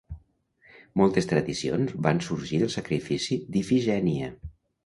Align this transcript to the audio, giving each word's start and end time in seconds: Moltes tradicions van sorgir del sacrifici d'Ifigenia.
Moltes 1.01 1.29
tradicions 1.33 1.93
van 2.07 2.23
sorgir 2.31 2.61
del 2.65 2.73
sacrifici 2.79 3.41
d'Ifigenia. 3.55 4.33